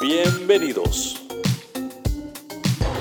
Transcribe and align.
Bienvenidos. 0.00 1.22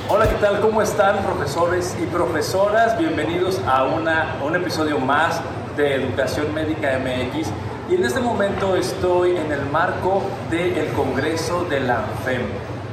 Hola, 0.07 0.29
¿qué 0.29 0.35
tal? 0.35 0.61
¿Cómo 0.61 0.81
están 0.81 1.17
profesores 1.25 1.93
y 2.01 2.05
profesoras? 2.05 2.97
Bienvenidos 2.97 3.59
a, 3.67 3.83
una, 3.83 4.37
un 4.41 4.55
episodio 4.55 4.97
más 4.97 5.41
de 5.75 5.95
Educación 5.95 6.53
Médica 6.53 6.97
MX. 6.97 7.49
Y 7.89 7.95
en 7.95 8.05
este 8.05 8.21
momento 8.21 8.77
estoy 8.77 9.31
en 9.35 9.51
el 9.51 9.65
marco 9.65 10.21
del 10.49 10.87
Congreso 10.93 11.65
de 11.65 11.81
la 11.81 11.97
ANFEM, 11.97 12.43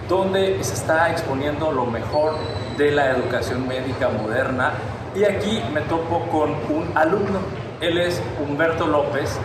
donde 0.09 0.65
se 0.65 0.75
está 0.75 1.13
exponiendo 1.13 1.71
lo 1.71 1.87
mejor 1.87 2.35
de 2.77 2.91
la 2.91 3.13
educación 3.13 3.69
médica 3.69 4.09
moderna. 4.09 4.73
Y 5.15 5.23
aquí 5.23 5.63
me 5.73 5.81
topo 5.83 6.27
con 6.27 6.51
un 6.51 6.91
alumno. 6.97 7.39
Él 7.81 7.99
es 7.99 8.21
Humberto 8.43 8.85
López. 8.85 9.39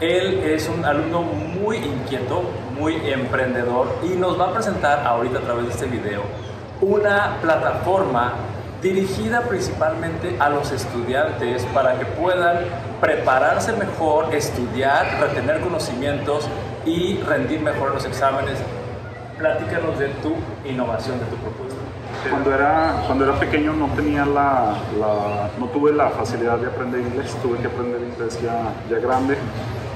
Él 0.00 0.40
es 0.44 0.68
un 0.68 0.84
alumno 0.84 1.22
muy 1.22 1.78
inquieto, 1.78 2.42
muy 2.78 2.96
emprendedor 3.10 3.88
y 4.02 4.08
nos 4.16 4.38
va 4.38 4.48
a 4.48 4.52
presentar 4.52 5.06
ahorita 5.06 5.38
a 5.38 5.42
través 5.42 5.66
de 5.66 5.72
este 5.72 5.86
video 5.86 6.22
una 6.80 7.38
plataforma 7.40 8.32
dirigida 8.82 9.40
principalmente 9.42 10.36
a 10.38 10.50
los 10.50 10.70
estudiantes 10.70 11.64
para 11.72 11.98
que 11.98 12.04
puedan 12.04 12.58
prepararse 13.00 13.72
mejor, 13.72 14.34
estudiar, 14.34 15.06
retener 15.20 15.60
conocimientos 15.60 16.46
y 16.84 17.16
rendir 17.22 17.60
mejor 17.60 17.94
los 17.94 18.04
exámenes. 18.04 18.58
Platícanos 19.38 19.98
de 19.98 20.08
tu 20.08 20.34
innovación, 20.68 21.18
de 21.18 21.24
tu 21.26 21.36
propuesta. 21.36 21.63
Cuando 22.30 22.54
era, 22.54 23.02
cuando 23.06 23.24
era 23.24 23.38
pequeño 23.38 23.72
no 23.74 23.88
tenía 23.88 24.24
la, 24.24 24.76
la, 24.98 25.50
no 25.58 25.66
tuve 25.66 25.92
la 25.92 26.10
facilidad 26.10 26.58
de 26.58 26.66
aprender 26.66 27.00
inglés, 27.00 27.36
tuve 27.42 27.58
que 27.58 27.66
aprender 27.66 28.00
inglés 28.02 28.40
ya, 28.42 28.72
ya 28.90 28.98
grande 28.98 29.36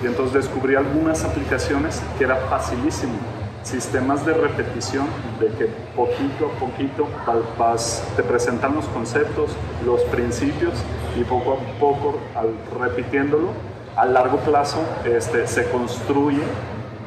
y 0.03 0.07
entonces 0.07 0.35
descubrí 0.35 0.75
algunas 0.77 1.25
aplicaciones 1.25 2.01
que 2.19 2.25
era 2.25 2.37
facilísimo 2.37 3.15
sistemas 3.63 4.25
de 4.25 4.33
repetición, 4.33 5.07
de 5.41 5.49
que 5.49 5.67
poquito 5.95 6.47
a 6.47 6.59
poquito 6.59 7.07
vas, 7.59 8.03
te 8.17 8.23
presentan 8.23 8.75
los 8.75 8.87
conceptos, 8.87 9.51
los 9.85 10.01
principios 10.03 10.75
y 11.17 11.25
poco 11.25 11.55
a 11.55 11.79
poco, 11.79 12.19
al 12.35 12.55
repitiéndolo, 12.81 13.49
a 13.97 14.07
largo 14.07 14.39
plazo 14.39 14.79
este, 15.05 15.47
se 15.47 15.69
construye 15.71 16.43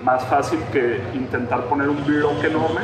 más 0.03 0.23
fácil 0.25 0.59
que 0.71 1.01
intentar 1.13 1.65
poner 1.65 1.89
un 1.89 2.05
bloque 2.05 2.47
enorme. 2.47 2.81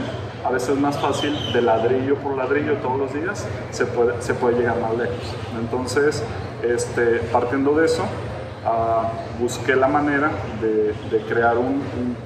A 0.48 0.52
veces 0.52 0.70
es 0.70 0.80
más 0.80 0.98
fácil 0.98 1.36
de 1.52 1.62
ladrillo 1.62 2.16
por 2.16 2.38
ladrillo 2.38 2.76
todos 2.78 2.98
los 2.98 3.14
días, 3.14 3.46
se 3.72 3.86
puede, 3.86 4.22
se 4.22 4.34
puede 4.34 4.58
llegar 4.58 4.80
más 4.80 4.96
lejos. 4.98 5.36
Entonces, 5.60 6.24
este, 6.64 7.20
partiendo 7.34 7.74
de 7.74 7.86
eso, 7.86 8.04
uh, 8.04 9.42
busqué 9.42 9.76
la 9.76 9.90
manera 9.90 10.32
de, 10.62 10.94
de 11.12 11.26
crear 11.28 11.58
un, 11.58 11.66
un 11.76 12.18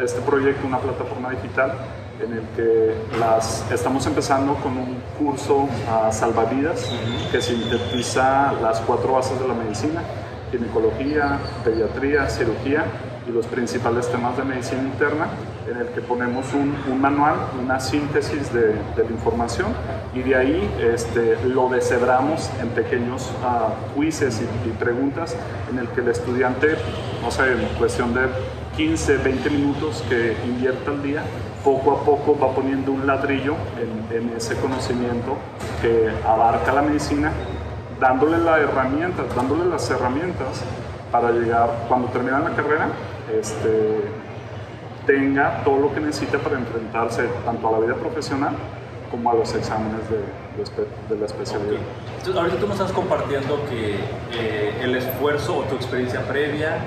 este 0.00 0.20
proyecto, 0.22 0.66
una 0.66 0.78
plataforma 0.78 1.30
digital 1.30 1.72
en 2.20 2.32
el 2.32 2.42
que 2.56 2.94
las, 3.16 3.64
estamos 3.70 4.04
empezando 4.06 4.54
con 4.56 4.76
un 4.76 5.00
curso 5.16 5.68
a 5.88 6.10
salvavidas 6.10 6.90
que 7.30 7.40
sintetiza 7.40 8.54
las 8.60 8.80
cuatro 8.80 9.12
bases 9.12 9.38
de 9.40 9.46
la 9.46 9.54
medicina, 9.54 10.02
ginecología, 10.50 11.38
pediatría, 11.62 12.28
cirugía 12.28 12.86
y 13.28 13.32
los 13.32 13.46
principales 13.46 14.10
temas 14.10 14.36
de 14.36 14.44
medicina 14.44 14.82
interna, 14.82 15.26
en 15.70 15.76
el 15.76 15.88
que 15.88 16.00
ponemos 16.00 16.46
un, 16.54 17.00
manual, 17.00 17.36
una 17.62 17.78
síntesis 17.78 18.52
de, 18.52 18.72
de, 18.96 19.04
la 19.04 19.10
información 19.10 19.68
y 20.14 20.22
de 20.22 20.34
ahí 20.34 20.76
este, 20.80 21.36
lo 21.44 21.68
deshebramos 21.68 22.50
en 22.60 22.68
pequeños 22.70 23.30
uh, 23.42 24.02
y, 24.02 24.06
y, 24.06 24.72
preguntas 24.78 25.36
en 25.70 25.78
el 25.78 25.88
que 25.88 26.00
el 26.00 26.08
estudiante, 26.08 26.76
no 27.22 27.30
sé, 27.30 27.52
en 27.52 27.66
cuestión 27.78 28.14
de 28.14 28.28
15, 28.76 29.18
20 29.18 29.50
minutos 29.50 30.04
que 30.08 30.36
invierta 30.46 30.90
al 30.90 31.02
día, 31.02 31.22
poco 31.62 31.92
a 31.92 32.04
poco 32.04 32.38
va 32.38 32.54
poniendo 32.54 32.92
un 32.92 33.06
ladrillo 33.06 33.54
en, 33.76 34.16
en 34.16 34.36
ese 34.36 34.56
conocimiento 34.56 35.36
que 35.82 36.10
abarca 36.26 36.72
la 36.72 36.82
medicina, 36.82 37.32
dándole 38.00 38.38
la 38.38 38.58
herramienta, 38.58 39.24
dándole 39.36 39.66
las 39.66 39.90
herramientas 39.90 40.62
para 41.10 41.30
llegar, 41.30 41.86
cuando 41.88 42.08
termina 42.08 42.38
la 42.38 42.50
carrera, 42.50 42.88
este, 43.36 44.02
tenga 45.06 45.62
todo 45.64 45.78
lo 45.78 45.94
que 45.94 46.00
necesita 46.00 46.38
para 46.38 46.58
enfrentarse 46.58 47.28
tanto 47.44 47.68
a 47.68 47.72
la 47.72 47.78
vida 47.78 47.94
profesional 47.94 48.54
como 49.10 49.30
a 49.30 49.34
los 49.34 49.54
exámenes 49.54 50.00
de, 50.10 50.18
de, 50.18 50.88
de 51.08 51.20
la 51.20 51.26
especialidad. 51.26 51.72
Okay. 51.72 52.18
Entonces, 52.18 52.36
ahorita 52.36 52.56
tú 52.58 52.66
me 52.66 52.74
estás 52.74 52.92
compartiendo 52.92 53.64
que 53.70 53.96
eh, 54.32 54.80
el 54.82 54.96
esfuerzo 54.96 55.58
o 55.58 55.62
tu 55.62 55.76
experiencia 55.76 56.20
previa 56.28 56.78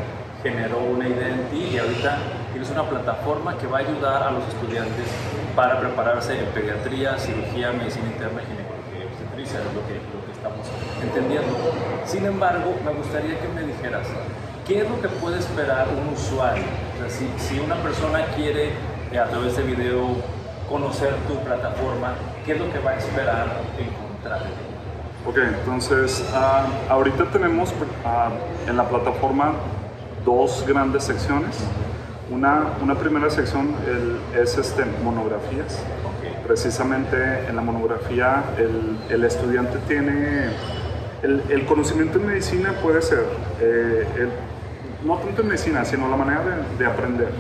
generó 0.44 0.80
una 0.80 1.08
idea 1.08 1.30
en 1.30 1.44
ti 1.50 1.70
y 1.74 1.78
ahorita 1.78 2.18
tienes 2.52 2.70
una 2.72 2.84
plataforma 2.84 3.58
que 3.58 3.68
va 3.68 3.80
a 3.80 3.82
ayudar 3.82 4.24
a 4.24 4.32
los 4.32 4.48
estudiantes 4.48 5.08
para 5.56 5.80
prepararse 5.80 6.38
en 6.38 6.46
pediatría, 6.48 7.18
cirugía, 7.18 7.72
medicina 7.72 8.08
interna, 8.08 8.42
ginecología 8.42 9.02
y 9.02 9.08
obstetricia, 9.08 9.60
es 9.60 9.66
lo 9.74 9.82
que, 9.88 9.96
lo 10.14 10.26
que 10.26 10.32
estamos 10.32 10.68
entendiendo. 11.02 11.58
Sin 12.06 12.26
embargo, 12.26 12.76
me 12.86 12.92
gustaría 12.94 13.40
que 13.40 13.48
me 13.50 13.62
dijeras, 13.64 14.08
¿qué 14.68 14.82
es 14.82 14.90
lo 14.90 15.02
que 15.02 15.08
puede 15.08 15.40
esperar 15.40 15.88
un 15.90 16.14
usuario? 16.14 16.64
O 16.96 17.00
sea, 17.00 17.10
si, 17.10 17.28
si 17.38 17.60
una 17.60 17.76
persona 17.76 18.26
quiere 18.36 18.72
eh, 19.12 19.20
a 19.20 19.26
través 19.26 19.58
de 19.58 19.64
video 19.64 20.18
conocer 20.70 21.14
tu 21.28 21.36
plataforma, 21.44 22.16
¿qué 22.46 22.54
es 22.54 22.60
lo 22.60 22.72
que 22.72 22.80
va 22.80 22.92
a 22.92 22.98
esperar 22.98 23.48
encontrar? 23.78 24.42
Ok, 25.26 25.38
entonces 25.38 26.24
uh, 26.34 26.92
ahorita 26.92 27.26
tenemos 27.26 27.70
uh, 27.72 28.70
en 28.70 28.78
la 28.78 28.88
plataforma 28.90 29.54
dos 30.26 30.66
grandes 30.68 31.04
secciones. 31.04 31.58
Una, 32.32 32.64
una 32.82 32.96
primera 32.96 33.30
sección 33.30 33.76
el, 33.86 34.42
es 34.42 34.58
este, 34.58 34.86
monografías. 35.04 35.84
Okay. 36.18 36.34
Precisamente 36.48 37.18
en 37.48 37.56
la 37.56 37.62
monografía 37.62 38.44
el, 38.58 38.98
el 39.14 39.24
estudiante 39.24 39.78
tiene... 39.88 40.50
El, 41.24 41.44
el, 41.50 41.66
conocimiento 41.68 42.18
en 42.18 42.26
medicina 42.26 42.74
puede 42.82 43.00
ser, 43.00 43.24
eh, 43.60 44.28
no 45.04 45.18
tanto 45.18 45.42
en 45.42 45.48
medicina, 45.48 45.86
sino 45.86 46.08
la 46.10 46.18
manera 46.18 46.44
de, 46.44 46.78
de 46.78 46.86
aprender. 46.86 47.32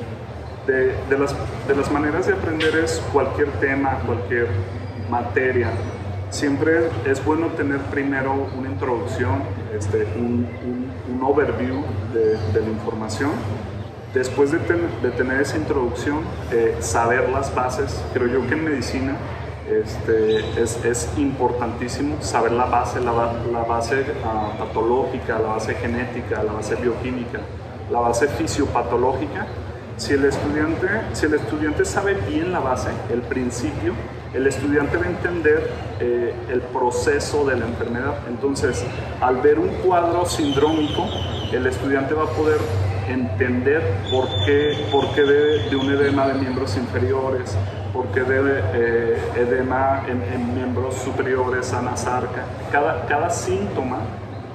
De, 0.67 0.95
de, 1.09 1.17
las, 1.17 1.35
de 1.67 1.75
las 1.75 1.91
maneras 1.91 2.27
de 2.27 2.33
aprender 2.33 2.75
es 2.75 3.01
cualquier 3.11 3.47
tema, 3.53 3.99
cualquier 4.05 4.47
materia, 5.09 5.71
siempre 6.31 6.89
es 7.05 7.23
bueno 7.23 7.47
tener 7.47 7.79
primero 7.81 8.47
una 8.57 8.69
introducción, 8.69 9.43
este, 9.77 10.07
un, 10.15 10.47
un, 11.09 11.23
overview 11.23 11.83
de, 12.13 12.37
de, 12.53 12.61
la 12.61 12.69
información. 12.69 13.31
Después 14.13 14.51
de, 14.51 14.59
ten, 14.59 14.81
de 15.03 15.11
tener 15.11 15.41
esa 15.41 15.57
introducción, 15.57 16.19
eh, 16.51 16.77
saber 16.79 17.29
las 17.29 17.53
bases. 17.53 18.03
Creo 18.13 18.27
yo 18.27 18.47
que 18.47 18.55
en 18.55 18.63
medicina 18.63 19.15
este, 19.79 20.61
es, 20.61 20.83
es, 20.83 21.09
importantísimo 21.17 22.21
saber 22.21 22.51
la 22.51 22.65
base, 22.65 22.99
la, 22.99 23.11
base 23.63 24.01
uh, 24.01 24.57
patológica, 24.57 25.39
la 25.39 25.53
base 25.53 25.75
genética, 25.75 26.43
la 26.43 26.53
base 26.53 26.75
bioquímica, 26.75 27.39
la 27.89 27.99
base 27.99 28.27
fisiopatológica. 28.27 29.47
Si 29.97 30.13
el, 30.13 30.25
estudiante, 30.25 30.87
si 31.13 31.27
el 31.27 31.35
estudiante 31.35 31.85
sabe 31.85 32.15
bien 32.15 32.51
la 32.51 32.59
base, 32.59 32.89
el 33.11 33.21
principio, 33.21 33.93
el 34.33 34.47
estudiante 34.47 34.97
va 34.97 35.05
a 35.05 35.09
entender 35.09 35.69
eh, 35.99 36.33
el 36.49 36.61
proceso 36.61 37.45
de 37.45 37.57
la 37.57 37.65
enfermedad. 37.65 38.15
Entonces, 38.27 38.83
al 39.19 39.37
ver 39.37 39.59
un 39.59 39.69
cuadro 39.85 40.25
sindrómico, 40.25 41.05
el 41.51 41.67
estudiante 41.67 42.13
va 42.13 42.23
a 42.23 42.29
poder 42.29 42.57
entender 43.07 43.81
por 44.09 44.27
qué, 44.45 44.85
por 44.91 45.07
qué 45.13 45.21
de, 45.21 45.69
de 45.69 45.75
un 45.75 45.89
edema 45.89 46.27
de 46.27 46.33
miembros 46.35 46.75
inferiores, 46.77 47.57
por 47.93 48.07
qué 48.07 48.21
de 48.21 48.61
eh, 48.73 49.17
edema 49.35 50.03
en, 50.07 50.21
en, 50.23 50.55
miembros 50.55 50.95
superiores, 50.95 51.73
anasarca. 51.73 52.43
Cada, 52.71 53.05
cada 53.05 53.29
síntoma 53.29 53.99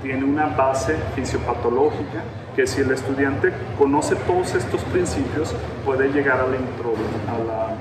tiene 0.02 0.24
una 0.24 0.46
base 0.46 0.96
fisiopatológica 1.14 2.22
que 2.54 2.66
si 2.66 2.80
el 2.80 2.90
estudiante 2.90 3.52
conoce 3.78 4.16
todos 4.16 4.54
estos 4.54 4.80
principios 4.84 5.54
puede 5.84 6.08
llegar 6.08 6.40
a 6.40 6.46
la, 6.46 6.56
a 6.56 7.38
la 7.44 7.74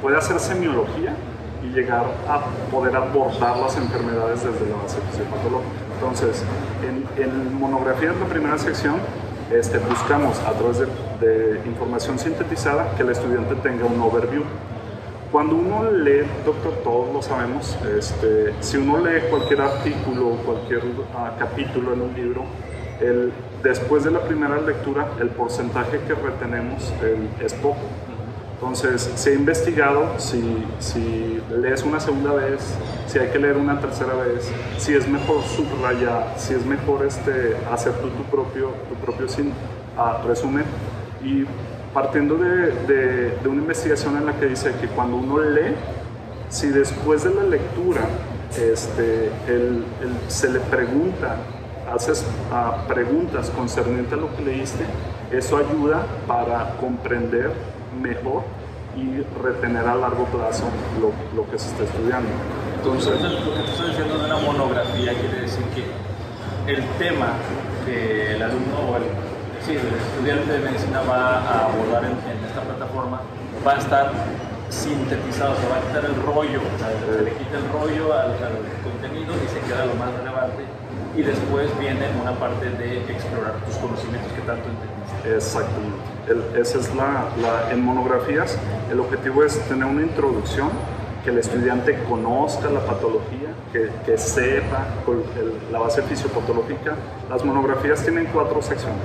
puede 0.00 0.16
hacer 0.16 0.38
semiología 0.38 1.14
y 1.62 1.68
llegar 1.68 2.04
a 2.28 2.40
poder 2.70 2.94
abordar 2.96 3.56
las 3.58 3.76
enfermedades 3.76 4.44
desde 4.44 4.70
la 4.70 4.76
base 4.82 4.98
fisiopatológica. 5.10 5.84
Entonces, 5.94 6.44
en, 6.82 7.22
en 7.22 7.58
monografía 7.58 8.12
de 8.12 8.20
la 8.20 8.26
primera 8.26 8.58
sección, 8.58 8.96
este, 9.54 9.78
buscamos 9.78 10.38
a 10.40 10.52
través 10.52 10.80
de, 10.80 10.86
de, 11.20 11.60
información 11.66 12.18
sintetizada 12.18 12.94
que 12.96 13.02
el 13.02 13.10
estudiante 13.10 13.54
tenga 13.56 13.84
un 13.84 14.00
overview 14.00 14.42
Cuando 15.30 15.54
uno 15.54 15.90
lee, 15.90 16.26
doctor, 16.44 16.72
todos 16.82 17.12
lo 17.12 17.22
sabemos, 17.22 17.76
este, 17.96 18.52
si 18.60 18.78
uno 18.78 18.98
lee 18.98 19.22
cualquier 19.30 19.60
artículo 19.60 20.28
o 20.28 20.36
cualquier 20.38 20.84
uh, 20.84 21.38
capítulo 21.38 21.92
en 21.92 22.00
un 22.02 22.14
libro, 22.14 22.44
el, 23.00 23.32
después 23.62 24.04
de 24.04 24.10
la 24.10 24.20
primera 24.20 24.60
lectura, 24.60 25.08
el 25.20 25.28
porcentaje 25.28 26.00
que 26.06 26.14
retenemos 26.14 26.92
el, 27.02 27.44
es 27.44 27.54
poco. 27.54 27.78
Entonces, 28.64 29.10
se 29.14 29.30
ha 29.30 29.34
investigado 29.34 30.18
si, 30.18 30.42
si, 30.78 31.38
lees 31.60 31.82
una 31.82 32.00
segunda 32.00 32.32
vez, 32.32 32.62
si 33.06 33.18
hay 33.18 33.28
que 33.28 33.38
leer 33.38 33.58
una 33.58 33.78
tercera 33.78 34.14
vez, 34.14 34.50
si 34.78 34.94
es 34.94 35.06
mejor 35.06 35.42
subrayar, 35.42 36.32
si 36.38 36.54
es 36.54 36.64
mejor 36.64 37.04
este, 37.04 37.58
hacer 37.70 37.92
tú 38.00 38.08
tu 38.08 38.22
propio, 38.24 38.70
tu 38.88 38.94
propio 38.94 39.28
sin, 39.28 39.48
uh, 39.48 40.26
resumen. 40.26 40.64
Y 41.22 41.44
partiendo 41.92 42.36
de, 42.36 42.72
de, 42.86 43.36
de, 43.36 43.48
una 43.50 43.60
investigación 43.60 44.16
en 44.16 44.24
la 44.24 44.32
que 44.32 44.46
dice 44.46 44.72
que 44.80 44.88
cuando 44.88 45.18
uno 45.18 45.40
lee, 45.40 45.74
si 46.48 46.68
después 46.68 47.22
de 47.22 47.34
la 47.34 47.42
lectura 47.42 48.00
este, 48.56 49.26
el, 49.46 49.84
el, 50.00 50.18
se 50.28 50.48
le 50.48 50.60
pregunta, 50.60 51.36
haces 51.94 52.24
uh, 52.50 52.88
preguntas 52.88 53.50
concernientes 53.50 54.14
a 54.14 54.16
lo 54.16 54.34
que 54.34 54.42
leíste, 54.42 54.86
eso 55.30 55.58
ayuda 55.58 56.06
para 56.26 56.76
comprender 56.80 57.52
mejor 58.00 58.42
y 58.96 59.22
retener 59.42 59.86
a 59.86 59.94
largo 59.94 60.24
plazo 60.26 60.64
lo, 61.00 61.12
lo 61.34 61.50
que 61.50 61.58
se 61.58 61.68
está 61.70 61.84
estudiando. 61.84 62.30
Entonces, 62.76 63.20
lo 63.20 63.54
que 63.54 63.60
tú 63.60 63.86
diciendo 63.88 64.18
de 64.18 64.24
una 64.26 64.36
monografía 64.36 65.12
quiere 65.14 65.40
decir 65.40 65.64
que 65.74 66.72
el 66.72 66.82
tema 66.98 67.28
que 67.84 68.34
el 68.34 68.42
alumno 68.42 68.78
o 68.90 68.96
el 68.96 69.04
estudiante 69.72 70.52
de 70.52 70.58
medicina 70.58 71.00
va 71.08 71.40
a 71.40 71.64
abordar 71.66 72.04
en, 72.04 72.44
esta 72.44 72.60
plataforma, 72.60 73.20
va 73.66 73.72
a 73.72 73.78
estar 73.78 74.12
sintetizado, 74.68 75.56
se 75.56 75.68
va 75.68 75.76
a 75.76 75.80
quitar 75.80 76.04
el 76.04 76.16
rollo, 76.22 76.60
se 76.78 77.22
le 77.22 77.32
quita 77.32 77.58
el 77.58 77.68
rollo 77.72 78.12
al, 78.12 78.36
contenido 78.84 79.32
y 79.34 79.48
se 79.48 79.60
queda 79.60 79.86
lo 79.86 79.94
más 79.94 80.12
relevante. 80.12 80.64
Y 81.16 81.22
después 81.22 81.70
viene 81.78 82.06
una 82.20 82.32
parte 82.32 82.70
de 82.70 82.98
explorar 83.10 83.54
tus 83.66 83.76
conocimientos 83.76 84.32
que 84.32 84.40
tanto 84.42 84.68
entendiste. 84.68 85.36
Exactamente. 85.36 86.60
Esa 86.60 86.78
es 86.78 86.94
la, 86.94 87.28
la, 87.40 87.70
en 87.72 87.82
monografías, 87.82 88.58
el 88.90 88.98
objetivo 89.00 89.44
es 89.44 89.58
tener 89.68 89.84
una 89.84 90.02
introducción, 90.02 90.70
que 91.22 91.30
el 91.30 91.38
estudiante 91.38 91.98
conozca 92.08 92.68
la 92.68 92.80
patología, 92.80 93.54
que, 93.72 93.90
que 94.04 94.18
sepa 94.18 94.86
el, 95.06 95.72
la 95.72 95.78
base 95.78 96.02
fisiopatológica. 96.02 96.96
Las 97.30 97.42
monografías 97.44 98.02
tienen 98.02 98.26
cuatro 98.26 98.60
secciones. 98.60 99.00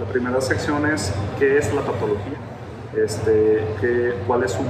La 0.00 0.06
primera 0.06 0.40
sección 0.40 0.86
es 0.86 1.12
qué 1.38 1.58
es 1.58 1.72
la 1.74 1.82
patología, 1.82 2.38
este, 2.96 3.66
qué, 3.80 4.14
cuál 4.26 4.44
es 4.44 4.52
su, 4.52 4.62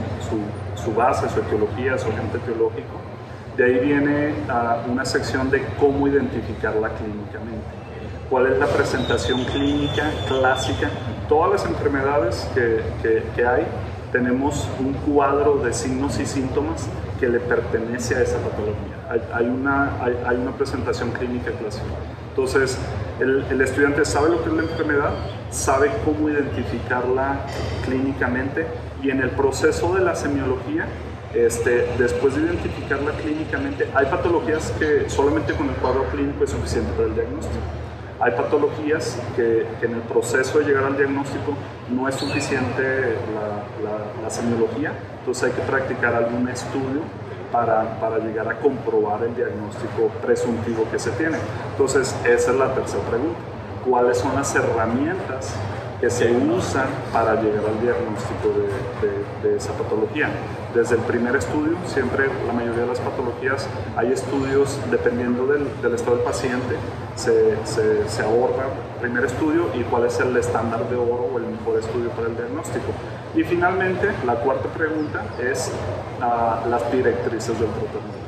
su, 0.83 0.93
base, 0.93 1.29
su 1.29 1.39
etiología, 1.39 1.97
su 1.99 2.09
agente 2.09 2.39
etiológico. 2.39 2.97
De 3.59 3.65
ahí 3.65 3.79
viene 3.81 4.35
uh, 4.49 4.89
una 4.89 5.05
sección 5.05 5.51
de 5.51 5.67
cómo 5.81 6.07
identificarla 6.07 6.91
clínicamente, 6.91 7.67
cuál 8.31 8.47
es 8.47 8.57
la 8.57 8.67
presentación 8.69 9.45
clínica 9.47 10.13
clásica. 10.29 10.89
Todas 11.29 11.51
las 11.51 11.65
enfermedades 11.69 12.49
que, 12.55 12.85
que, 13.35 13.45
hay 13.45 13.67
tenemos 14.13 14.69
un 14.79 14.93
cuadro 14.93 15.57
de 15.57 15.73
signos 15.73 16.21
y 16.21 16.27
síntomas 16.27 16.89
que 17.19 17.29
le 17.29 17.41
pertenece 17.41 18.15
a 18.15 18.23
esa 18.23 18.39
patología. 18.39 19.27
Hay, 19.35 19.47
una, 19.47 20.05
hay 20.05 20.37
una 20.37 20.53
presentación 20.53 21.11
clínica 21.11 21.51
clásica. 21.51 21.85
Entonces, 22.29 22.79
el, 23.19 23.45
el, 23.51 23.61
estudiante 23.61 24.05
sabe 24.05 24.31
lo 24.31 24.45
que 24.45 24.51
es 24.51 24.55
la 24.55 24.63
enfermedad, 24.63 25.11
sabe 25.51 25.91
cómo 26.05 26.31
identificarla 26.31 27.41
clínicamente 27.85 28.69
y 29.03 29.11
en 29.11 29.21
el 29.21 29.31
proceso 29.31 29.93
de 29.97 30.03
la 30.03 30.15
semiología, 30.15 30.87
este, 31.35 31.87
después 31.99 32.35
de 32.35 32.43
identificarla 32.43 33.13
clínicamente, 33.13 33.89
hay 33.95 34.07
patologías 34.07 34.73
que 34.79 35.09
solamente 35.09 35.55
con 35.55 35.69
el 35.69 35.75
cuadro 35.77 36.05
clínico 36.11 36.45
es 36.45 36.51
suficiente 36.51 36.91
para 36.93 37.09
el 37.09 37.15
diagnóstico. 37.15 37.65
Hay 38.21 38.33
patologías 38.33 39.21
que, 39.37 39.67
en 39.83 39.95
el 39.95 40.01
proceso 40.03 40.59
de 40.59 40.65
llegar 40.65 40.85
al 40.85 40.97
diagnóstico 40.97 41.55
no 41.91 42.09
es 42.09 42.17
suficiente 42.17 43.15
la, 43.33 43.89
la, 43.89 44.23
la 44.23 44.31
semiología, 44.31 44.93
entonces 45.21 45.45
hay 45.45 45.53
que 45.53 45.63
practicar 45.63 46.15
algún 46.15 46.49
estudio 46.49 47.03
para, 47.53 48.19
llegar 48.19 48.49
a 48.49 48.59
comprobar 48.59 49.23
el 49.25 49.35
diagnóstico 49.35 50.09
presuntivo 50.23 50.85
que 50.91 50.99
se 50.99 51.11
tiene. 51.13 51.39
Entonces, 51.73 52.15
esa 52.25 52.51
es 52.51 52.57
la 52.57 52.75
tercera 52.75 53.03
pregunta. 53.05 53.39
¿Cuáles 53.89 54.19
son 54.19 54.35
las 54.35 54.55
herramientas 54.55 55.55
que 56.01 56.11
se 56.11 56.31
usan 56.31 56.87
para 57.13 57.41
llegar 57.41 57.65
al 57.65 57.81
diagnóstico 57.81 58.49
de, 59.43 59.57
esa 59.57 59.73
patología? 59.73 60.29
Desde 60.75 60.97
el 60.97 61.01
primer 61.03 61.35
estudio, 61.35 61.79
siempre 61.87 62.29
la 62.47 62.53
mayoría 62.53 62.83
de 62.83 62.89
las 62.89 63.01
patologías, 63.01 63.67
hay 63.97 64.13
estudios 64.13 64.79
dependiendo 64.91 65.47
del, 65.47 65.67
estado 65.95 66.17
del 66.17 66.25
paciente, 66.25 66.77
se, 67.17 67.57
se, 67.65 68.23
ahorra 68.23 68.67
primer 69.01 69.25
estudio 69.25 69.67
y 69.75 69.83
cuál 69.85 70.05
es 70.05 70.21
el 70.21 70.37
estándar 70.37 70.89
de 70.91 70.97
oro 70.97 71.31
o 71.33 71.39
el 71.39 71.47
mejor 71.47 71.79
estudio 71.79 72.11
para 72.11 72.29
el 72.29 72.37
diagnóstico. 72.37 72.93
Y 73.35 73.45
finalmente, 73.45 74.09
la 74.27 74.35
cuarta 74.37 74.69
pregunta 74.69 75.25
es 75.41 75.73
uh, 76.19 76.69
las 76.69 76.93
directrices 76.93 77.59
del 77.59 77.71
tratamiento. 77.71 78.28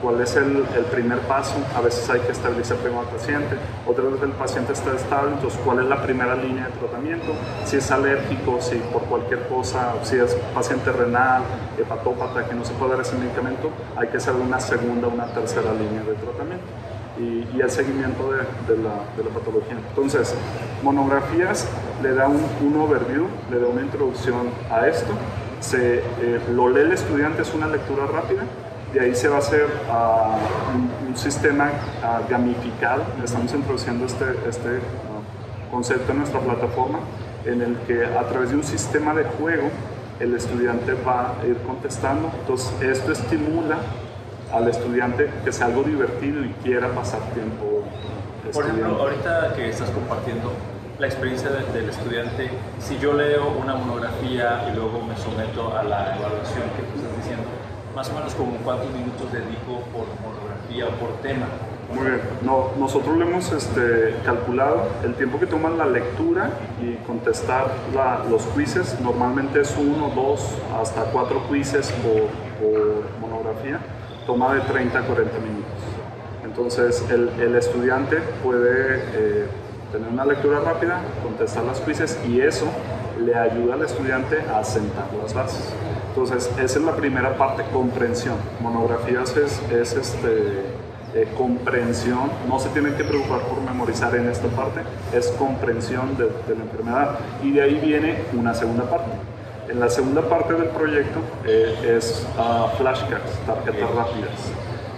¿Cuál 0.00 0.18
es 0.22 0.34
el, 0.34 0.64
el, 0.76 0.84
primer 0.90 1.18
paso? 1.20 1.56
A 1.76 1.82
veces 1.82 2.08
hay 2.08 2.20
que 2.20 2.32
estabilizar 2.32 2.78
primero 2.78 3.00
al 3.00 3.08
paciente, 3.08 3.56
otras 3.86 4.06
veces 4.06 4.22
el 4.22 4.32
paciente 4.32 4.72
está 4.72 4.94
estable, 4.94 5.32
entonces 5.34 5.60
¿cuál 5.62 5.80
es 5.80 5.84
la 5.86 6.02
primera 6.02 6.34
línea 6.36 6.68
de 6.68 6.72
tratamiento? 6.72 7.34
Si 7.66 7.76
es 7.76 7.90
alérgico, 7.90 8.62
si 8.62 8.76
por 8.76 9.02
cualquier 9.02 9.46
cosa, 9.48 9.92
si 10.02 10.16
es 10.16 10.34
paciente 10.54 10.90
renal, 10.90 11.42
hepatópata, 11.78 12.48
que 12.48 12.54
no 12.54 12.64
se 12.64 12.72
puede 12.74 12.92
dar 12.92 13.02
ese 13.02 13.14
medicamento, 13.16 13.70
hay 13.94 14.08
que 14.08 14.16
hacer 14.16 14.34
una 14.34 14.58
segunda, 14.58 15.08
una 15.08 15.26
tercera 15.34 15.72
línea 15.74 16.02
de 16.02 16.14
tratamiento. 16.14 16.64
Y, 17.18 17.46
y, 17.54 17.60
el 17.60 17.70
seguimiento 17.70 18.32
de, 18.32 18.38
de, 18.38 18.82
la, 18.82 18.94
de, 19.14 19.24
la, 19.24 19.30
patología. 19.34 19.76
Entonces, 19.90 20.34
monografías 20.82 21.68
le 22.02 22.14
da 22.14 22.26
un, 22.28 22.40
un, 22.62 22.80
overview, 22.80 23.26
le 23.50 23.58
da 23.58 23.66
una 23.66 23.82
introducción 23.82 24.48
a 24.70 24.86
esto, 24.86 25.12
se, 25.58 25.98
eh, 25.98 26.40
lo 26.54 26.70
lee 26.70 26.80
el 26.80 26.92
estudiante, 26.92 27.42
es 27.42 27.52
una 27.52 27.66
lectura 27.66 28.06
rápida, 28.06 28.44
de 28.92 29.00
ahí 29.00 29.14
se 29.14 29.28
va 29.28 29.36
a 29.36 29.38
hacer 29.38 29.66
uh, 29.88 30.74
un, 30.74 31.08
un, 31.08 31.16
sistema 31.16 31.70
uh, 32.02 32.28
gamificado, 32.28 33.02
estamos 33.22 33.52
introduciendo 33.52 34.06
este, 34.06 34.24
este 34.48 34.78
uh, 34.78 35.70
concepto 35.70 36.12
en 36.12 36.18
nuestra 36.18 36.40
plataforma, 36.40 36.98
en 37.44 37.62
el 37.62 37.76
que 37.86 38.04
a 38.04 38.28
través 38.28 38.50
de 38.50 38.56
un 38.56 38.64
sistema 38.64 39.14
de 39.14 39.24
juego 39.24 39.68
el 40.18 40.34
estudiante 40.34 40.94
va 41.06 41.34
a 41.40 41.46
ir 41.46 41.56
contestando, 41.66 42.30
entonces 42.40 42.72
esto 42.82 43.12
estimula 43.12 43.78
al 44.52 44.68
estudiante 44.68 45.30
que 45.44 45.52
sea 45.52 45.66
algo 45.66 45.82
divertido 45.82 46.44
y 46.44 46.48
quiera 46.62 46.88
pasar 46.88 47.20
tiempo. 47.32 47.84
Por 48.52 48.64
ejemplo, 48.64 49.00
ahorita 49.00 49.54
que 49.54 49.70
estás 49.70 49.90
compartiendo 49.90 50.52
la 50.98 51.06
experiencia 51.06 51.48
de, 51.48 51.64
del 51.72 51.88
estudiante, 51.88 52.50
si 52.80 52.98
yo 52.98 53.14
leo 53.14 53.48
una 53.62 53.74
monografía 53.74 54.68
y 54.70 54.76
luego 54.76 55.00
me 55.02 55.16
someto 55.16 55.74
a 55.74 55.82
la 55.84 56.16
evaluación 56.16 56.64
que 56.76 56.82
diciendo, 56.92 57.09
más 57.94 58.08
o 58.10 58.14
menos 58.14 58.34
como 58.34 58.52
cuántos 58.58 58.90
minutos 58.92 59.32
dedico 59.32 59.80
por 59.92 60.06
monografía 60.22 60.86
o 60.86 60.90
por 61.00 61.10
tema. 61.22 61.46
Muy 61.92 62.06
bien, 62.06 62.20
no, 62.42 62.70
nosotros 62.78 63.16
le 63.16 63.24
hemos 63.24 63.50
este, 63.50 64.14
calculado 64.24 64.86
el 65.02 65.14
tiempo 65.14 65.40
que 65.40 65.46
toma 65.46 65.70
la 65.70 65.86
lectura 65.86 66.50
y 66.80 66.94
contestar 67.06 67.66
la, 67.94 68.24
los 68.30 68.44
quizzes, 68.46 69.00
normalmente 69.00 69.60
es 69.60 69.76
uno, 69.76 70.10
dos, 70.14 70.56
hasta 70.80 71.02
cuatro 71.06 71.42
quizzes 71.48 71.90
por, 71.90 72.28
por 72.60 73.04
monografía 73.20 73.80
toma 74.26 74.54
de 74.54 74.60
30 74.60 74.98
a 74.98 75.02
40 75.02 75.38
minutos. 75.38 75.66
Entonces 76.44 77.04
el, 77.10 77.28
el 77.40 77.56
estudiante 77.56 78.18
puede 78.44 79.02
eh, 79.12 79.46
tener 79.90 80.08
una 80.08 80.24
lectura 80.24 80.60
rápida, 80.60 81.00
contestar 81.22 81.64
las 81.64 81.80
quizzes 81.80 82.18
y 82.28 82.40
eso 82.40 82.66
le 83.18 83.34
ayuda 83.34 83.74
al 83.74 83.82
estudiante 83.82 84.40
a 84.40 84.62
sentar 84.62 85.06
las 85.20 85.34
bases. 85.34 85.72
Entonces 86.10 86.50
esa 86.58 86.78
es 86.78 86.84
la 86.84 86.94
primera 86.94 87.36
parte, 87.36 87.64
comprensión. 87.72 88.36
Monografías 88.60 89.36
es, 89.36 89.60
es 89.70 89.94
este, 89.94 90.62
eh, 91.14 91.28
comprensión, 91.36 92.30
no 92.48 92.58
se 92.60 92.68
tienen 92.70 92.94
que 92.94 93.04
preocupar 93.04 93.40
por 93.42 93.60
memorizar 93.62 94.14
en 94.14 94.28
esta 94.28 94.48
parte, 94.48 94.82
es 95.12 95.28
comprensión 95.38 96.16
de, 96.16 96.24
de 96.24 96.56
la 96.56 96.64
enfermedad. 96.64 97.18
Y 97.42 97.52
de 97.52 97.62
ahí 97.62 97.80
viene 97.82 98.24
una 98.32 98.54
segunda 98.54 98.88
parte 98.88 99.12
en 99.70 99.78
la 99.78 99.88
segunda 99.88 100.22
parte 100.22 100.54
del 100.54 100.68
proyecto 100.68 101.20
eh, 101.46 101.96
es 101.96 102.26
uh, 102.36 102.76
flashcards, 102.76 103.38
tarjetas 103.46 103.90
rápidas. 103.94 104.52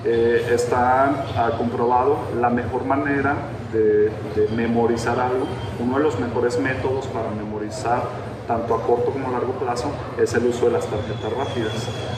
Eh, 0.05 0.51
está 0.53 1.27
uh, 1.37 1.59
comprobado 1.59 2.19
la 2.41 2.49
mejor 2.49 2.85
manera 2.85 3.37
de, 3.73 4.11
de, 4.35 4.49
memorizar 4.57 5.21
algo. 5.21 5.47
Uno 5.79 5.99
de 5.99 6.05
los 6.05 6.19
mejores 6.19 6.59
métodos 6.59 7.07
para 7.09 7.31
memorizar 7.31 8.03
tanto 8.47 8.75
a 8.75 8.83
corto 8.83 9.11
como 9.11 9.29
a 9.29 9.33
largo 9.33 9.53
plazo 9.53 9.91
es 10.21 10.35
el 10.35 10.47
uso 10.47 10.67
de 10.67 10.73
las 10.73 10.87
tarjetas 10.87 11.33
rápidas. 11.33 11.73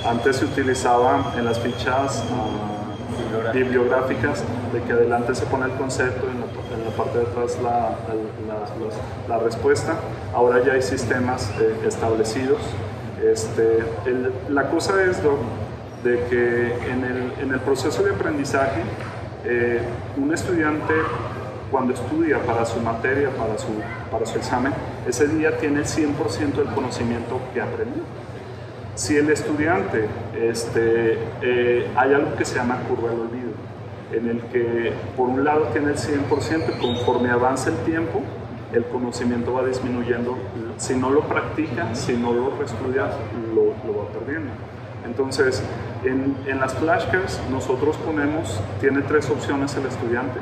Antes 0.06 0.36
se 0.36 0.44
utilizaba 0.46 1.32
en 1.36 1.44
las 1.44 1.58
fichas 1.58 2.24
uh, 2.30 3.52
bibliográficas 3.52 4.42
de 4.72 4.82
que 4.82 4.92
adelante 4.92 5.34
se 5.34 5.46
pone 5.46 5.66
el 5.66 5.72
concepto 5.72 6.26
y 6.26 6.30
en 6.30 6.40
la, 6.40 6.46
en 6.76 6.84
la 6.84 6.96
parte 6.96 7.18
de 7.18 7.24
atrás 7.26 7.58
la, 7.62 7.96
la, 8.48 9.36
la, 9.36 9.38
respuesta. 9.38 9.94
Ahora 10.34 10.64
ya 10.64 10.72
hay 10.72 10.82
sistemas 10.82 11.50
eh, 11.60 11.86
establecidos 11.86 12.58
Este, 13.22 13.84
la 14.48 14.68
cosa 14.70 15.02
es, 15.04 15.18
de 16.02 16.18
que 16.28 16.90
en 16.90 17.04
el, 17.04 17.32
en 17.40 17.52
el, 17.52 17.60
proceso 17.60 18.02
de 18.02 18.10
aprendizaje, 18.10 18.82
eh, 19.44 19.80
un 20.16 20.32
estudiante 20.34 20.94
cuando 21.70 21.94
estudia 21.94 22.38
para 22.40 22.66
su 22.66 22.80
materia, 22.80 23.30
para 23.30 23.56
su, 23.58 23.68
para 24.10 24.26
su 24.26 24.36
examen, 24.38 24.72
ese 25.06 25.28
día 25.28 25.58
tiene 25.58 25.80
el 25.80 25.86
100% 25.86 26.54
del 26.54 26.74
conocimiento 26.74 27.40
que 27.52 27.60
aprendió. 27.60 28.02
Si 28.94 29.16
el 29.16 29.28
estudiante, 29.30 30.08
este, 30.40 31.18
eh, 31.42 31.90
hay 31.96 32.14
algo 32.14 32.36
que 32.36 32.44
se 32.44 32.56
llama 32.56 32.78
curva 32.88 33.10
del 33.10 33.20
olvido, 33.20 33.50
en 34.12 34.28
el 34.28 34.40
que 34.44 34.92
por 35.16 35.28
un 35.28 35.44
lado 35.44 35.64
tiene 35.72 35.90
el 35.90 35.98
100% 35.98 36.76
y 36.76 36.80
conforme 36.80 37.30
avanza 37.30 37.70
el 37.70 37.76
tiempo, 37.78 38.22
el 38.72 38.84
conocimiento 38.86 39.52
va 39.52 39.66
disminuyendo. 39.66 40.36
Si 40.78 40.94
no 40.94 41.10
lo 41.10 41.22
practica, 41.22 41.94
si 41.94 42.16
no 42.16 42.32
lo 42.32 42.62
estudia, 42.62 43.10
lo, 43.54 43.98
va 43.98 44.08
perdiendo. 44.08 44.52
Entonces, 45.04 45.62
en, 46.04 46.36
en, 46.46 46.60
las 46.60 46.74
flashcards 46.74 47.40
nosotros 47.50 47.96
ponemos, 47.98 48.60
tiene 48.80 49.02
tres 49.02 49.28
opciones 49.28 49.76
el 49.76 49.86
estudiante 49.86 50.40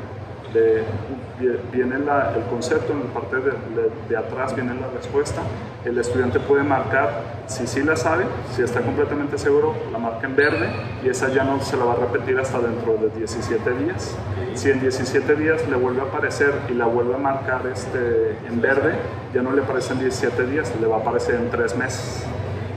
viene 1.71 1.95
el 1.95 2.43
concepto, 2.49 2.93
en 2.93 2.99
la 2.99 3.13
parte 3.13 3.37
de, 3.37 4.17
atrás 4.17 4.55
viene 4.55 4.73
la 4.75 4.87
respuesta. 4.87 5.41
El 5.83 5.97
estudiante 5.97 6.39
puede 6.39 6.63
marcar 6.63 7.43
si 7.47 7.67
sí 7.67 7.83
la 7.83 7.95
sabe, 7.95 8.25
si 8.55 8.61
está 8.61 8.81
completamente 8.81 9.37
seguro, 9.37 9.75
la 9.91 9.97
marca 9.97 10.27
en 10.27 10.35
verde 10.35 10.69
y 11.03 11.09
esa 11.09 11.29
ya 11.29 11.43
no 11.43 11.59
se 11.61 11.75
la 11.77 11.85
va 11.85 11.93
a 11.93 11.97
repetir 11.97 12.39
hasta 12.39 12.59
dentro 12.59 12.97
de 12.97 13.09
17 13.09 13.71
días. 13.71 14.15
Si 14.53 14.69
en 14.69 14.79
17 14.79 15.35
días 15.35 15.67
le 15.67 15.75
vuelve 15.75 16.01
a 16.01 16.05
aparecer 16.05 16.53
y 16.69 16.73
la 16.73 16.85
vuelve 16.85 17.15
a 17.15 17.17
marcar 17.17 17.65
este, 17.67 18.37
en 18.47 18.61
verde, 18.61 18.95
ya 19.33 19.41
no 19.41 19.51
le 19.51 19.63
aparece 19.63 19.93
en 19.93 19.99
17 19.99 20.45
días, 20.45 20.71
le 20.79 20.87
va 20.87 20.97
a 20.97 20.99
aparecer 20.99 21.35
en 21.35 21.49
3 21.49 21.75
meses. 21.75 22.25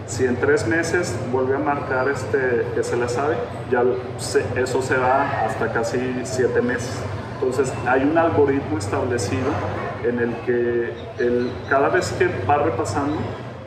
Si 0.06 0.24
en 0.24 0.36
tres 0.36 0.68
meses 0.68 1.16
vuelve 1.32 1.56
a 1.56 1.58
marcar 1.58 2.08
este, 2.08 2.64
que 2.76 2.84
se 2.84 2.96
la 2.96 3.08
sabe, 3.08 3.36
ya 3.72 3.82
eso 4.54 4.80
se 4.80 4.96
va 4.96 5.44
hasta 5.44 5.72
casi 5.72 5.98
7 6.22 6.62
meses. 6.62 6.92
Entonces 7.36 7.72
hay 7.86 8.02
un 8.02 8.16
algoritmo 8.16 8.78
establecido 8.78 9.50
en 10.04 10.18
el 10.18 10.34
que 10.46 10.92
el, 11.18 11.50
cada 11.68 11.90
vez 11.90 12.12
que 12.12 12.28
va 12.48 12.58
repasando, 12.58 13.16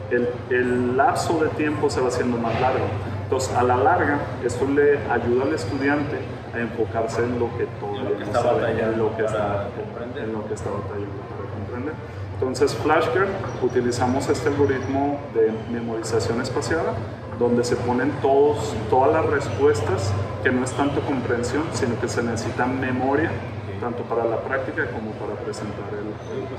el, 0.09 0.27
el, 0.49 0.97
lapso 0.97 1.39
de 1.39 1.49
tiempo 1.49 1.89
se 1.89 2.01
va 2.01 2.07
haciendo 2.07 2.38
más 2.38 2.59
largo. 2.59 2.85
Entonces 3.23 3.55
a 3.55 3.61
la 3.61 3.77
larga 3.77 4.19
esto 4.43 4.65
le 4.65 4.97
ayuda 5.07 5.43
al 5.43 5.53
estudiante 5.53 6.17
a 6.51 6.59
enfocarse 6.59 7.23
en 7.23 7.39
lo 7.39 7.55
que 7.57 7.67
todavía 7.79 8.25
no 8.25 8.33
sabe, 8.33 8.71
en 8.71 8.97
lo 8.97 9.15
que 9.15 9.25
está, 9.25 9.67
en 10.15 10.33
lo 10.33 10.47
que 10.47 10.53
está 10.55 10.69
batallando 10.71 11.21
para 11.29 11.51
comprender. 11.53 11.93
Entonces 12.33 12.73
Flashcard 12.73 13.29
utilizamos 13.61 14.27
este 14.29 14.49
algoritmo 14.49 15.19
de 15.35 15.51
memorización 15.71 16.41
espaciada 16.41 16.93
donde 17.38 17.63
se 17.63 17.75
ponen 17.75 18.11
todos, 18.21 18.73
todas 18.89 19.13
las 19.13 19.25
respuestas 19.25 20.11
que 20.43 20.51
no 20.51 20.63
es 20.63 20.71
tanto 20.73 21.01
comprensión, 21.01 21.63
sino 21.73 21.99
que 21.99 22.09
se 22.09 22.21
necesita 22.21 22.65
memoria 22.65 23.31
tanto 23.79 24.03
para 24.03 24.25
la 24.25 24.38
práctica 24.41 24.86
como 24.91 25.12
para 25.12 25.39
presentar 25.41 25.89
el, 25.93 26.12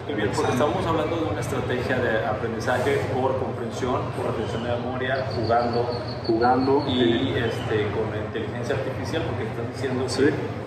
pues 0.05 0.17
bien, 0.17 0.31
porque 0.35 0.53
estamos 0.53 0.87
hablando 0.87 1.17
de 1.17 1.25
una 1.25 1.41
estrategia 1.41 1.99
de 1.99 2.27
aprendizaje 2.27 3.01
por 3.15 3.39
comprensión, 3.39 4.01
por 4.17 4.33
retención 4.33 4.65
de 4.65 4.71
memoria, 4.71 5.27
jugando, 5.37 5.89
jugando 6.27 6.85
y 6.89 7.35
este, 7.37 7.89
con 7.93 8.09
inteligencia 8.17 8.77
artificial, 8.77 9.23
porque 9.29 9.45
están 9.45 9.69
diciendo 9.73 10.07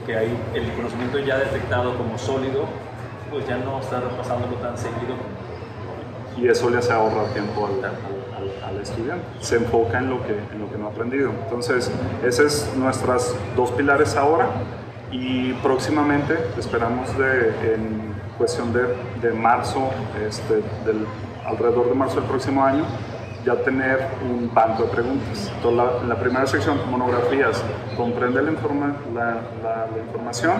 que 0.05 0.15
hay 0.15 0.37
el 0.53 0.71
conocimiento 0.73 1.19
ya 1.19 1.37
detectado 1.37 1.97
como 1.97 2.17
sólido, 2.17 2.65
pues 3.31 3.47
ya 3.47 3.57
no 3.57 3.79
está 3.79 3.99
repasándolo 3.99 4.55
tan 4.57 4.77
seguido. 4.77 5.15
Y 6.37 6.47
eso 6.47 6.69
le 6.69 6.77
hace 6.77 6.91
ahorrar 6.91 7.27
tiempo 7.27 7.67
al, 7.67 7.85
al, 7.85 8.75
al, 8.75 8.81
estudiante. 8.81 9.23
Se 9.39 9.57
enfoca 9.57 9.99
en 9.99 10.09
lo, 10.09 10.25
que, 10.25 10.33
en 10.33 10.59
lo 10.59 10.69
que 10.69 10.77
no 10.77 10.87
ha 10.87 10.89
aprendido. 10.89 11.29
Entonces, 11.29 11.91
esas 12.25 12.53
son 12.53 12.79
nuestras 12.79 13.35
dos 13.55 13.71
pilares 13.71 14.15
ahora 14.15 14.47
y 15.13 15.53
próximamente 15.61 16.35
esperamos 16.57 17.15
de, 17.17 17.75
en 17.75 18.15
cuestión 18.37 18.73
de, 18.73 18.81
de 19.21 19.31
marzo, 19.31 19.91
este, 20.27 20.55
del, 20.85 21.05
alrededor 21.45 21.89
de 21.89 21.95
marzo 21.95 22.15
del 22.15 22.25
próximo 22.25 22.65
año, 22.65 22.83
ya 23.45 23.55
tener 23.57 24.07
un 24.27 24.51
banco 24.51 24.83
de 24.83 24.89
preguntas. 24.89 25.51
Entonces, 25.55 25.77
la, 25.77 26.07
la 26.07 26.19
primera 26.19 26.47
sección, 26.47 26.79
monografías, 26.89 27.63
comprende 27.95 28.41
la, 28.41 28.51
informa, 28.51 28.95
la, 29.13 29.41
la, 29.61 29.87
la, 29.93 29.99
información. 29.99 30.53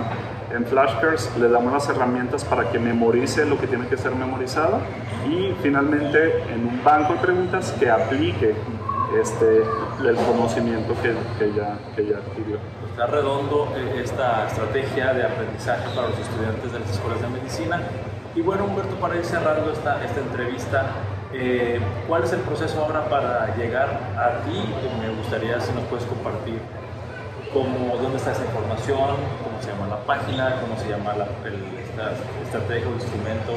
En 0.54 0.66
flashcards 0.66 1.36
le 1.40 1.50
damos 1.50 1.74
las 1.74 1.90
herramientas 1.90 2.46
para 2.46 2.70
que 2.70 2.78
memorice 2.78 3.46
lo 3.46 3.58
que 3.58 3.66
tiene 3.66 3.88
que 3.88 3.98
ser 3.98 4.14
memorizado. 4.14 4.82
Y 5.28 5.56
finalmente, 5.64 6.44
en 6.54 6.68
un 6.68 6.84
banco 6.84 7.14
de 7.14 7.20
preguntas 7.20 7.72
que 7.80 7.90
aplique 7.90 8.54
este, 9.20 9.64
el 10.08 10.16
conocimiento 10.16 10.94
que, 11.02 11.14
que, 11.38 11.54
ya, 11.54 11.78
que 11.96 12.08
ya 12.08 12.18
adquirió. 12.18 12.58
Está 12.92 13.08
redondo 13.08 13.74
eh, 13.76 14.02
esta 14.04 14.48
estrategia 14.48 15.14
de 15.14 15.24
aprendizaje 15.24 15.84
para 15.96 16.10
los 16.10 16.20
estudiantes 16.20 16.72
de 16.72 16.80
las 16.80 16.90
escuelas 16.90 17.22
de 17.22 17.28
medicina. 17.28 17.82
Y 18.36 18.42
bueno, 18.42 18.66
Humberto, 18.66 18.96
para 18.96 19.16
ir 19.16 19.26
cerrando 19.26 19.72
esta, 19.72 20.04
esta 20.04 20.20
entrevista, 20.20 20.86
eh, 21.34 21.80
¿cuál 22.08 22.24
es 22.24 22.34
el 22.34 22.42
proceso 22.42 22.84
ahora 22.84 23.10
para 23.10 23.56
llegar 23.56 23.90
a 24.18 24.44
ti? 24.46 24.64
Me 25.02 25.10
gustaría 25.16 25.60
si 25.60 25.72
nos 25.74 25.84
puedes 25.86 26.06
compartir 26.06 26.60
cómo, 27.54 27.96
dónde 27.98 28.18
está 28.18 28.32
esa 28.32 28.46
información, 28.46 29.18
cómo 29.44 29.62
se 29.62 29.70
llama 29.72 29.88
la 29.88 30.04
página, 30.06 30.62
cómo 30.62 30.78
se 30.80 30.90
llama 30.90 31.14
la, 31.14 31.26
el, 31.46 31.62
esta 31.78 32.12
estrategia 32.44 32.88
o 32.90 32.94
instrumento 32.94 33.54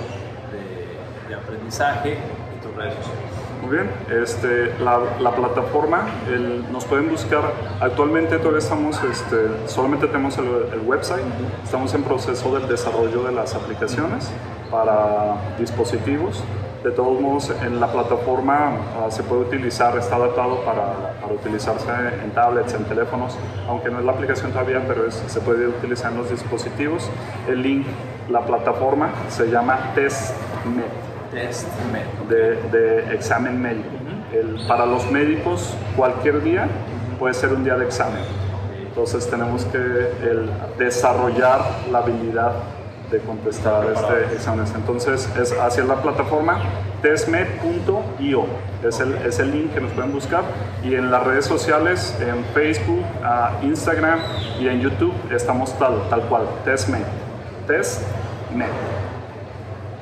de, 0.52 1.28
de 1.28 1.34
aprendizaje 1.34 2.18
y 2.54 2.66
tus 2.66 2.74
redes 2.76 2.94
sociales. 2.94 3.35
Muy 3.62 3.78
bien, 3.78 3.90
este, 4.22 4.74
la, 4.80 5.00
la 5.20 5.34
plataforma, 5.34 6.06
el, 6.28 6.70
nos 6.70 6.84
pueden 6.84 7.10
buscar, 7.10 7.42
actualmente 7.80 8.38
todavía 8.38 8.58
estamos, 8.58 9.02
este, 9.02 9.36
solamente 9.66 10.06
tenemos 10.06 10.38
el, 10.38 10.46
el, 10.72 10.80
website, 10.86 11.24
estamos 11.64 11.92
en 11.94 12.02
proceso 12.02 12.54
del 12.56 12.68
desarrollo 12.68 13.24
de 13.24 13.32
las 13.32 13.54
aplicaciones 13.54 14.30
para 14.70 15.36
dispositivos. 15.58 16.44
De 16.84 16.92
todos 16.92 17.20
modos, 17.20 17.52
en 17.62 17.80
la 17.80 17.88
plataforma 17.88 18.72
uh, 19.04 19.10
se 19.10 19.24
puede 19.24 19.42
utilizar, 19.42 19.96
está 19.98 20.16
adaptado 20.16 20.60
para, 20.64 21.18
para, 21.20 21.34
utilizarse 21.34 21.90
en 22.22 22.30
tablets, 22.30 22.74
en 22.74 22.84
teléfonos, 22.84 23.36
aunque 23.68 23.90
no 23.90 23.98
es 23.98 24.04
la 24.04 24.12
aplicación 24.12 24.52
todavía, 24.52 24.84
pero 24.86 25.06
es, 25.06 25.14
se 25.26 25.40
puede 25.40 25.66
utilizar 25.66 26.12
en 26.12 26.18
los 26.18 26.30
dispositivos. 26.30 27.10
El 27.48 27.62
link, 27.62 27.86
la 28.30 28.42
plataforma 28.42 29.10
se 29.28 29.50
llama 29.50 29.92
TestNet 29.96 31.05
de, 32.28 32.56
de 32.72 33.14
examen 33.14 33.60
médico. 33.60 33.88
El, 34.32 34.66
para 34.66 34.86
los 34.86 35.10
médicos, 35.10 35.74
cualquier 35.96 36.42
día 36.42 36.68
puede 37.18 37.34
ser 37.34 37.52
un 37.52 37.64
día 37.64 37.76
de 37.76 37.84
examen. 37.84 38.22
Entonces 38.80 39.28
tenemos 39.28 39.64
que 39.66 39.76
el, 39.76 40.50
desarrollar 40.78 41.60
la 41.90 41.98
habilidad 41.98 42.52
de 43.10 43.18
contestar 43.20 43.84
este 43.94 44.34
examen. 44.34 44.66
Entonces 44.74 45.28
es 45.38 45.52
hacia 45.52 45.84
la 45.84 45.96
plataforma 45.96 46.60
testmed.io. 47.02 48.46
Es 48.82 49.00
el, 49.00 49.14
es 49.16 49.38
el 49.38 49.52
link 49.52 49.74
que 49.74 49.80
nos 49.80 49.92
pueden 49.92 50.12
buscar. 50.12 50.42
Y 50.82 50.94
en 50.94 51.10
las 51.10 51.22
redes 51.24 51.44
sociales, 51.44 52.16
en 52.20 52.44
Facebook, 52.54 53.04
uh, 53.22 53.64
Instagram 53.64 54.18
y 54.58 54.68
en 54.68 54.80
YouTube, 54.80 55.12
estamos 55.30 55.78
tal, 55.78 56.08
tal 56.08 56.22
cual, 56.22 56.44
testmed. 56.64 57.04
Testmed. 57.66 58.66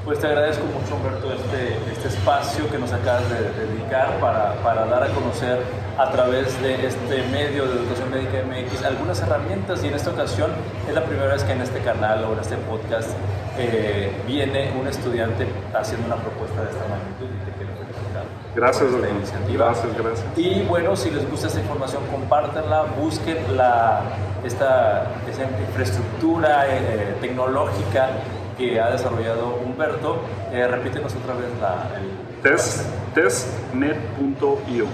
Pues 0.04 0.18
te 0.18 0.26
agradezco 0.26 0.64
mucho, 0.66 0.96
Humberto, 0.96 1.32
este, 1.32 1.78
este 1.90 2.08
espacio 2.08 2.70
que 2.70 2.76
nos 2.76 2.92
acabas 2.92 3.22
de, 3.30 3.40
dedicar 3.66 4.20
para, 4.20 4.52
para, 4.56 4.84
dar 4.84 5.02
a 5.02 5.08
conocer 5.08 5.60
a 5.96 6.10
través 6.10 6.60
de 6.60 6.86
este 6.86 7.22
medio 7.32 7.64
de 7.64 7.80
Educación 7.80 8.10
Médica 8.10 8.42
MX 8.44 8.84
algunas 8.84 9.22
herramientas 9.22 9.82
y 9.82 9.88
en 9.88 9.94
esta 9.94 10.10
ocasión 10.10 10.50
es 10.86 10.94
la 10.94 11.04
primera 11.04 11.32
vez 11.32 11.42
que 11.44 11.52
en 11.52 11.62
este 11.62 11.78
canal 11.78 12.22
o 12.24 12.34
en 12.34 12.38
este 12.40 12.56
podcast 12.56 13.12
eh, 13.56 14.12
viene 14.26 14.74
un 14.78 14.86
estudiante 14.88 15.46
haciendo 15.72 16.06
una 16.06 16.16
propuesta 16.16 16.60
de 16.60 16.70
esta 16.70 16.84
magnitud 16.86 17.24
y 17.24 17.50
te 17.50 17.56
quiero 17.56 17.72
felicitar. 17.72 18.24
Gracias, 18.54 18.90
por 18.90 19.00
esta 19.00 19.16
iniciativa. 19.16 19.64
Gracias, 19.64 19.96
gracias. 19.96 20.26
Y 20.36 20.62
bueno, 20.64 20.96
si 20.96 21.12
les 21.12 21.30
gusta 21.30 21.46
esta 21.46 21.60
información, 21.60 22.02
compártanla, 22.12 22.82
busquen 23.00 23.56
la, 23.56 24.02
esta, 24.44 25.06
esta 25.30 25.44
infraestructura 25.44 26.66
eh, 26.68 27.16
tecnológica 27.22 28.10
que 28.56 28.80
ha 28.80 28.90
desarrollado 28.90 29.56
Humberto. 29.64 30.20
Eh, 30.52 30.66
repítenos 30.66 31.14
otra 31.14 31.34
vez 31.34 31.48
la, 31.60 31.90
el 31.98 32.10
Test, 32.42 32.86
testmed.io. 33.14 34.86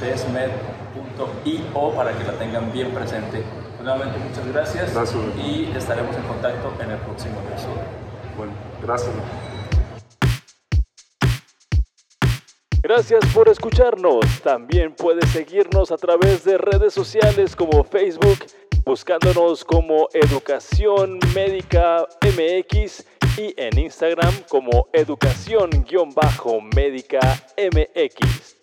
Testmed.io 0.00 1.90
para 1.96 2.12
que 2.12 2.24
la 2.24 2.32
tengan 2.32 2.72
bien 2.72 2.90
presente. 2.90 3.42
Pues, 3.42 3.82
nuevamente 3.82 4.18
muchas 4.18 4.46
gracias, 4.52 4.94
gracias, 4.94 5.22
y 5.36 5.72
estaremos 5.76 6.14
en 6.16 6.22
contacto 6.24 6.72
en 6.82 6.90
el 6.90 6.98
próximo 6.98 7.40
episodio. 7.48 7.82
Bueno, 8.36 8.52
gracias. 8.82 9.12
Gracias 12.82 13.20
por 13.34 13.48
escucharnos. 13.48 14.24
También 14.42 14.94
puedes 14.94 15.28
seguirnos 15.30 15.90
a 15.90 15.96
través 15.96 16.44
de 16.44 16.58
redes 16.58 16.94
sociales 16.94 17.56
como 17.56 17.82
Facebook, 17.84 18.38
buscándonos 18.88 19.64
como 19.66 20.08
Educación 20.14 21.18
Médica 21.34 22.08
MX 22.22 23.04
y 23.36 23.52
en 23.58 23.78
Instagram 23.78 24.32
como 24.48 24.88
Educación-Médica 24.94 27.20
MX. 27.58 28.57